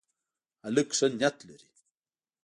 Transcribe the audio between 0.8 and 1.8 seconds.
ښه نیت لري.